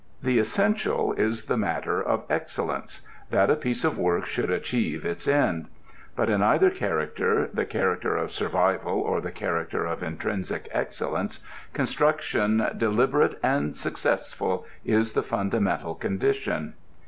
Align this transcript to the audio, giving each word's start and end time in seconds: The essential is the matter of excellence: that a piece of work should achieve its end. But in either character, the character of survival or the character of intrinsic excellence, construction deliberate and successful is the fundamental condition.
The 0.23 0.39
essential 0.39 1.13
is 1.13 1.43
the 1.45 1.57
matter 1.57 2.01
of 2.01 2.23
excellence: 2.27 3.01
that 3.29 3.51
a 3.51 3.55
piece 3.55 3.83
of 3.83 3.99
work 3.99 4.25
should 4.25 4.49
achieve 4.49 5.05
its 5.05 5.27
end. 5.27 5.67
But 6.15 6.27
in 6.27 6.41
either 6.41 6.71
character, 6.71 7.47
the 7.53 7.65
character 7.65 8.15
of 8.17 8.31
survival 8.31 8.99
or 8.99 9.21
the 9.21 9.29
character 9.29 9.85
of 9.85 10.01
intrinsic 10.01 10.67
excellence, 10.71 11.45
construction 11.73 12.65
deliberate 12.75 13.37
and 13.43 13.75
successful 13.75 14.65
is 14.83 15.13
the 15.13 15.21
fundamental 15.21 15.93
condition. 15.93 16.73